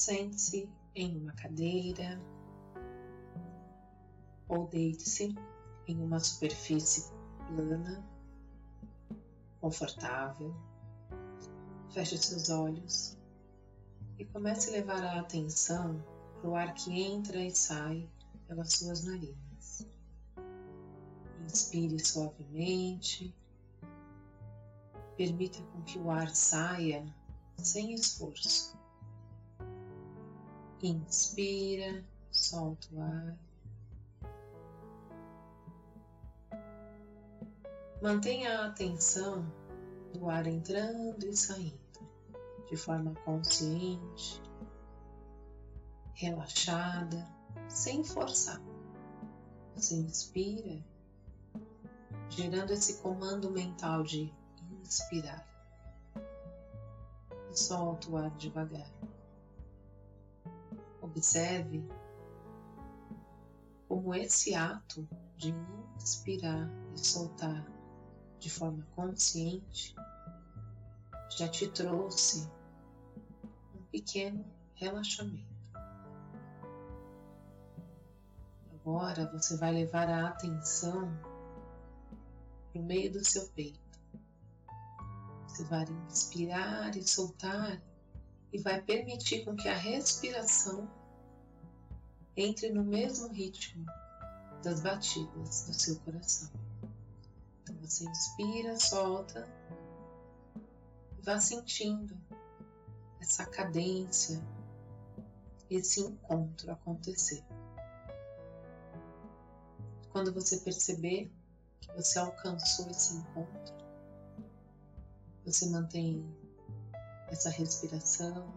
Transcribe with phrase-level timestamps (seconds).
[0.00, 2.18] Sente-se em uma cadeira
[4.48, 5.34] ou deite-se
[5.86, 7.12] em uma superfície
[7.46, 8.02] plana,
[9.60, 10.54] confortável.
[11.90, 13.18] Feche seus olhos
[14.18, 16.02] e comece a levar a atenção
[16.40, 18.08] para o ar que entra e sai
[18.48, 19.86] pelas suas narinas.
[21.44, 23.36] Inspire suavemente,
[25.18, 27.04] permita com que o ar saia
[27.58, 28.79] sem esforço.
[30.82, 32.02] Inspira,
[32.32, 33.38] solta o ar.
[38.00, 39.44] Mantenha a atenção
[40.14, 41.78] no ar entrando e saindo
[42.70, 44.40] de forma consciente,
[46.14, 47.28] relaxada,
[47.68, 48.62] sem forçar.
[49.74, 50.82] Você inspira,
[52.30, 54.32] gerando esse comando mental de
[54.80, 55.46] inspirar.
[57.50, 58.90] E solta o ar devagar.
[61.02, 61.86] Observe
[63.88, 65.54] como esse ato de
[65.96, 67.66] inspirar e soltar
[68.38, 69.94] de forma consciente
[71.30, 72.50] já te trouxe
[73.74, 75.50] um pequeno relaxamento.
[78.74, 81.12] Agora você vai levar a atenção
[82.72, 83.78] para o meio do seu peito.
[85.46, 87.80] Você vai inspirar e soltar
[88.52, 90.90] e vai permitir com que a respiração
[92.36, 93.86] entre no mesmo ritmo
[94.62, 96.50] das batidas do seu coração.
[97.62, 99.46] Então você inspira, solta
[101.18, 102.16] e vá sentindo
[103.20, 104.42] essa cadência,
[105.68, 107.44] esse encontro acontecer.
[110.10, 111.30] Quando você perceber
[111.80, 113.74] que você alcançou esse encontro,
[115.44, 116.24] você mantém
[117.30, 118.52] essa respiração,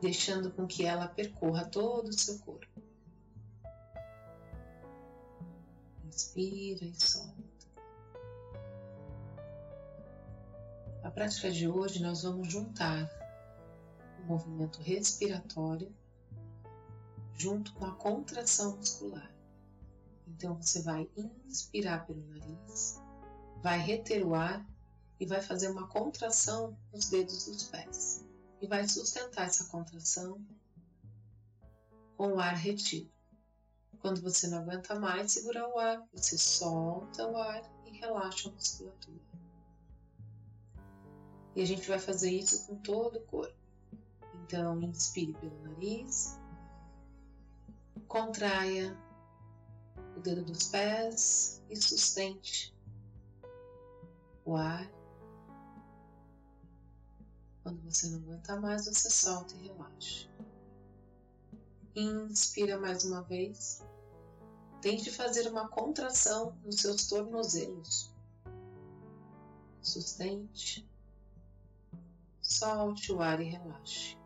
[0.00, 2.82] deixando com que ela percorra todo o seu corpo.
[6.04, 7.50] Inspira e solta.
[11.02, 13.10] A prática de hoje nós vamos juntar
[14.22, 15.92] o movimento respiratório
[17.34, 19.34] junto com a contração muscular.
[20.28, 21.08] Então você vai
[21.46, 22.99] inspirar pelo nariz,
[23.62, 24.66] vai reter o ar
[25.18, 28.24] e vai fazer uma contração nos dedos dos pés
[28.60, 30.40] e vai sustentar essa contração
[32.16, 33.10] com o ar retido.
[34.00, 38.52] Quando você não aguenta mais segurar o ar, você solta o ar e relaxa a
[38.52, 39.20] musculatura.
[41.54, 43.54] E a gente vai fazer isso com todo o corpo.
[44.42, 46.38] Então, inspire pelo nariz,
[48.08, 48.96] contraia
[50.16, 52.74] o dedo dos pés e sustente
[54.44, 54.90] o ar
[57.62, 60.28] quando você não aguenta mais, você solta e relaxa.
[61.94, 63.82] Inspira mais uma vez.
[64.80, 68.10] Tente fazer uma contração nos seus tornozelos.
[69.82, 70.88] Sustente.
[72.40, 74.16] Solte o ar e relaxe.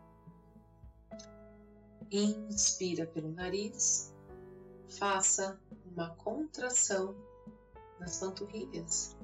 [2.11, 4.15] Inspira pelo nariz.
[4.89, 7.17] Faça uma contração
[7.99, 9.17] nas panturrilhas.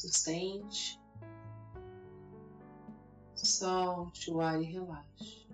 [0.00, 0.98] Sustente
[3.34, 5.46] Solte o ar e relaxe.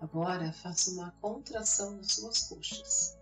[0.00, 3.18] Agora faça uma contração nas suas coxas.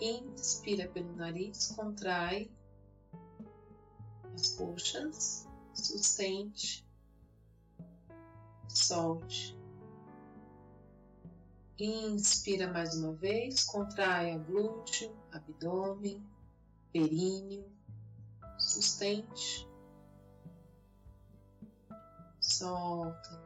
[0.00, 2.50] Inspira pelo nariz, contrai
[4.34, 6.84] as coxas, sustente,
[8.68, 9.56] solte.
[11.78, 16.24] Inspira mais uma vez, contrai a glúteo, abdômen,
[16.92, 17.64] períneo,
[18.62, 19.68] sustente
[22.40, 23.42] solta.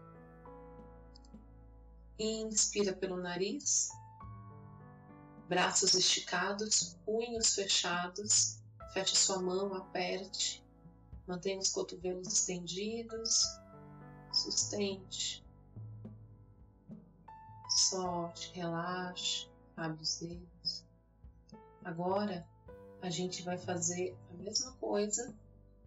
[2.18, 3.90] Inspira pelo nariz,
[5.48, 8.62] braços esticados, punhos fechados.
[8.92, 10.64] Feche sua mão, aperte,
[11.26, 13.42] mantenha os cotovelos estendidos,
[14.32, 15.44] sustente,
[17.68, 19.46] solte, relaxe,
[19.76, 20.86] abre os dedos.
[21.84, 22.48] Agora
[23.02, 25.34] a gente vai fazer a mesma coisa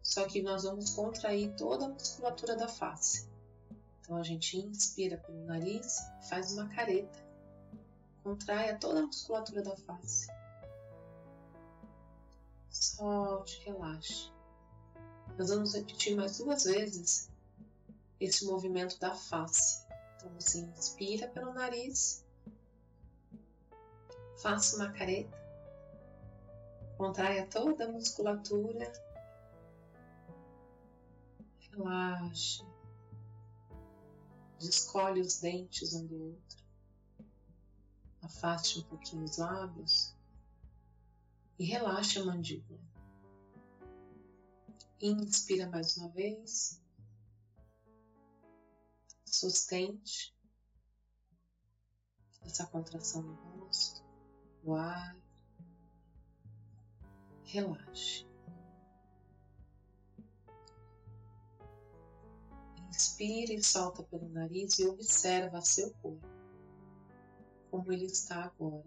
[0.01, 3.27] só que nós vamos contrair toda a musculatura da face.
[4.01, 7.23] Então a gente inspira pelo nariz, faz uma careta,
[8.23, 10.27] contrai toda a musculatura da face.
[12.71, 14.31] Solte, relaxe.
[15.37, 17.29] Nós vamos repetir mais duas vezes
[18.19, 19.85] esse movimento da face.
[20.15, 22.25] Então você inspira pelo nariz,
[24.41, 25.37] faça uma careta,
[26.99, 28.91] contraia toda a musculatura
[31.71, 32.61] Relaxe.
[34.59, 36.65] Descolhe os dentes um do outro.
[38.21, 40.13] Afaste um pouquinho os lábios
[41.57, 42.81] e relaxe a mandíbula.
[44.99, 46.81] Inspira mais uma vez.
[49.25, 50.35] Sustente
[52.41, 54.03] essa contração no rosto,
[54.63, 55.28] no ar.
[57.51, 58.27] Relaxe.
[62.89, 66.27] Inspire e solta pelo nariz e observa seu corpo,
[67.71, 68.85] como ele está agora.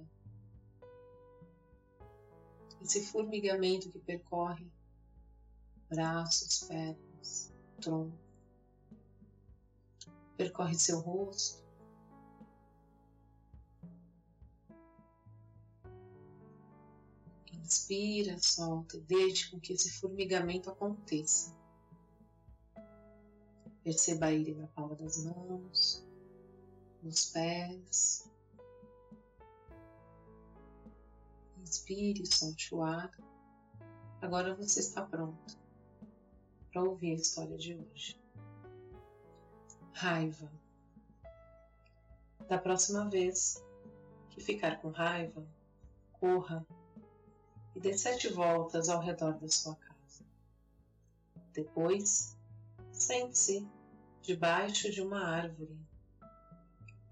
[2.81, 4.71] Esse formigamento que percorre
[5.89, 8.17] braços, pernas, tronco,
[10.37, 11.65] percorre seu rosto.
[17.73, 21.57] Inspira, solta, deixe com que esse formigamento aconteça.
[23.83, 26.07] Perceba ele na palma das mãos,
[27.03, 28.31] nos pés.
[31.63, 33.11] Inspire, solte o ar.
[34.21, 35.59] Agora você está pronto
[36.71, 38.21] para ouvir a história de hoje.
[39.95, 40.53] Raiva.
[42.51, 43.65] Da próxima vez
[44.29, 45.43] que ficar com raiva,
[46.21, 46.67] corra
[47.75, 50.25] e dê sete voltas ao redor da sua casa.
[51.53, 52.37] Depois,
[52.93, 53.67] Sente-se
[54.21, 55.77] debaixo de uma árvore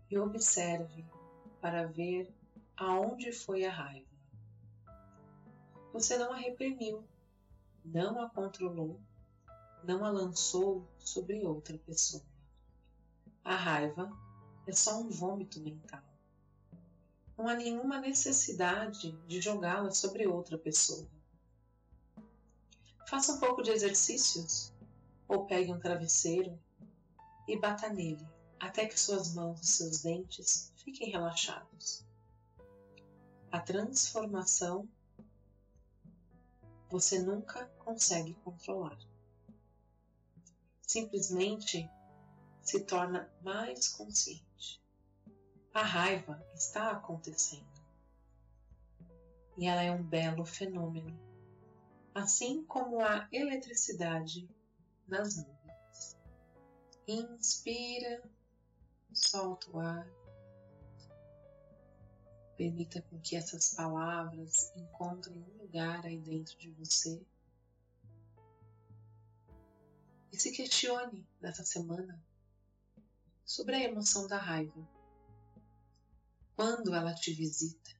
[0.08, 1.04] e observe
[1.60, 2.32] para ver
[2.76, 4.06] aonde foi a raiva.
[5.92, 7.04] Você não a reprimiu,
[7.84, 9.00] não a controlou,
[9.82, 12.22] não a lançou sobre outra pessoa.
[13.42, 14.16] A raiva
[14.66, 16.04] é só um vômito mental.
[17.40, 21.08] Não há nenhuma necessidade de jogá-la sobre outra pessoa.
[23.08, 24.74] Faça um pouco de exercícios
[25.26, 26.60] ou pegue um travesseiro
[27.48, 28.28] e bata nele
[28.60, 32.04] até que suas mãos e seus dentes fiquem relaxados.
[33.50, 34.86] A transformação
[36.90, 38.98] você nunca consegue controlar.
[40.82, 41.88] Simplesmente
[42.60, 44.79] se torna mais consciente.
[45.72, 47.70] A raiva está acontecendo.
[49.56, 51.16] E ela é um belo fenômeno,
[52.12, 54.48] assim como a eletricidade
[55.06, 56.18] nas nuvens.
[57.06, 58.20] Inspira,
[59.12, 60.08] solta o ar.
[62.56, 67.22] Permita com que essas palavras encontrem um lugar aí dentro de você.
[70.32, 72.20] E se questione nessa semana
[73.44, 74.99] sobre a emoção da raiva.
[76.60, 77.90] Quando ela te visita?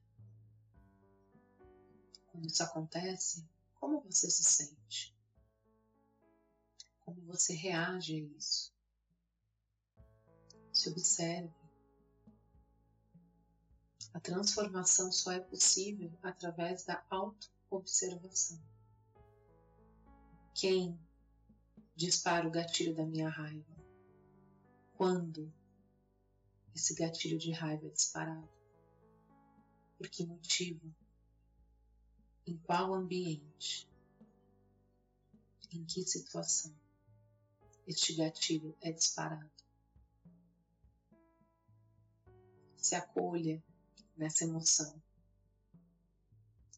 [2.27, 5.17] Quando isso acontece, como você se sente?
[6.99, 8.71] como você reage a isso.
[10.71, 11.51] Se observe.
[14.13, 18.61] A transformação só é possível através da auto-observação.
[20.53, 20.99] Quem
[21.95, 23.75] dispara o gatilho da minha raiva?
[24.93, 25.51] Quando
[26.75, 28.49] esse gatilho de raiva disparado?
[29.97, 30.93] Por que motivo?
[32.45, 33.87] Em qual ambiente?
[35.71, 36.73] Em que situação?
[37.91, 39.51] este gatilho é disparado.
[42.77, 43.61] Se acolha
[44.15, 45.01] nessa emoção.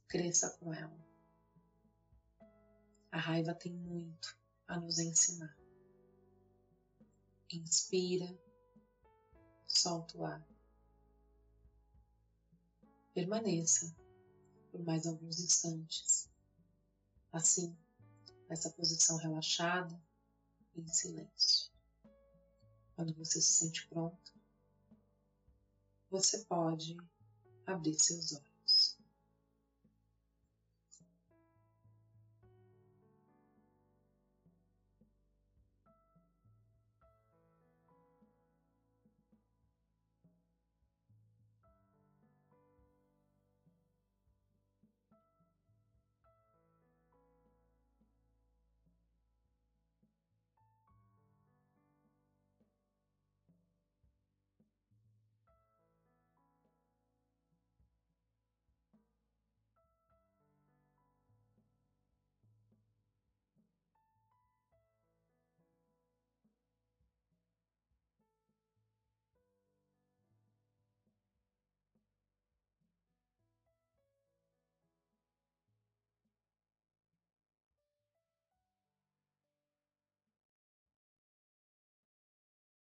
[0.07, 1.07] Cresça com ela.
[3.12, 4.35] A raiva tem muito
[4.67, 5.55] a nos ensinar.
[7.51, 8.35] Inspira,
[9.83, 10.41] solta o ar.
[13.13, 13.93] Permaneça
[14.71, 16.29] por mais alguns instantes.
[17.33, 17.75] Assim,
[18.47, 20.01] nessa posição relaxada,
[20.75, 21.69] em silêncio.
[22.95, 24.33] Quando você se sente pronto,
[26.09, 26.95] você pode
[27.65, 28.52] abrir seus olhos.